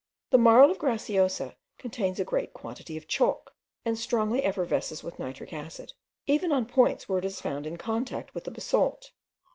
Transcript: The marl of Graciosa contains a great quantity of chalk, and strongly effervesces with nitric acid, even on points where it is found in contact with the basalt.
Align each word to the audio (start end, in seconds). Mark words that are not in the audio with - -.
The 0.31 0.39
marl 0.39 0.71
of 0.71 0.79
Graciosa 0.79 1.57
contains 1.77 2.19
a 2.19 2.25
great 2.25 2.53
quantity 2.55 2.97
of 2.97 3.07
chalk, 3.07 3.53
and 3.85 3.99
strongly 3.99 4.43
effervesces 4.43 5.03
with 5.03 5.19
nitric 5.19 5.53
acid, 5.53 5.93
even 6.25 6.51
on 6.51 6.65
points 6.65 7.07
where 7.07 7.19
it 7.19 7.25
is 7.25 7.39
found 7.39 7.67
in 7.67 7.77
contact 7.77 8.33
with 8.33 8.45
the 8.45 8.49
basalt. 8.51 9.11